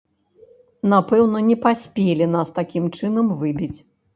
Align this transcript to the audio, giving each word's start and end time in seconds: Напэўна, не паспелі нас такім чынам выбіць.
Напэўна, 0.93 1.37
не 1.51 1.57
паспелі 1.65 2.25
нас 2.35 2.47
такім 2.59 2.85
чынам 2.99 3.31
выбіць. 3.45 3.75